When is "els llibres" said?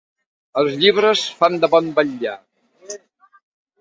0.61-1.21